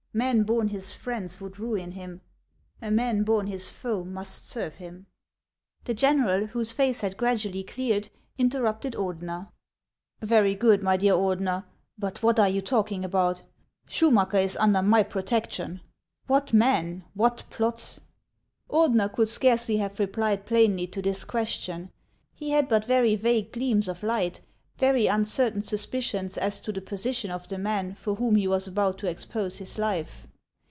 [0.13, 2.19] Men born his friends, would ruin him;
[2.81, 5.05] a man born his foe, must serve him."
[5.85, 9.47] The general, whose face had gradually cleared, inter rupted Ordener."
[10.21, 11.63] Very good, my dear Ordener.
[11.97, 13.43] But what are you talk ing about?
[13.87, 15.79] Schumacker is under my protection.
[16.27, 17.05] What men?
[17.13, 17.99] What plots?" HANS
[18.69, 18.99] OF ICELAND.
[18.99, 21.89] 125 Ordeuer could scarcely have replied plainly to this question.
[22.35, 24.41] He had but very vague gleams of light,
[24.77, 28.97] very uncertain suspicions as to the position of the man for whom he was about
[28.97, 30.25] to expose his life.